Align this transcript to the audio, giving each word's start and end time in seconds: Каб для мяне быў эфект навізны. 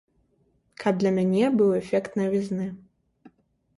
Каб 0.83 0.93
для 1.03 1.11
мяне 1.19 1.51
быў 1.59 1.69
эфект 1.83 2.11
навізны. 2.23 2.67